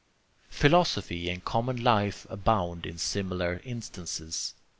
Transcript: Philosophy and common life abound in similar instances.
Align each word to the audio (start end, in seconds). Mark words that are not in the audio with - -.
Philosophy 0.49 1.29
and 1.29 1.45
common 1.45 1.83
life 1.83 2.25
abound 2.31 2.87
in 2.87 2.97
similar 2.97 3.61
instances. 3.63 4.55